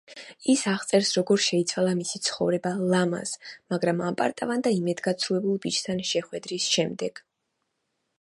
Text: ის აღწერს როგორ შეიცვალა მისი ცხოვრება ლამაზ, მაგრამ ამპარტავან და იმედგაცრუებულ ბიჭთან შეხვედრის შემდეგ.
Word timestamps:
ის 0.51 0.61
აღწერს 0.69 1.09
როგორ 1.17 1.41
შეიცვალა 1.47 1.91
მისი 1.99 2.21
ცხოვრება 2.27 2.71
ლამაზ, 2.93 3.33
მაგრამ 3.75 4.01
ამპარტავან 4.07 4.65
და 4.69 4.73
იმედგაცრუებულ 4.79 5.61
ბიჭთან 5.67 6.03
შეხვედრის 6.13 6.67
შემდეგ. 6.79 7.23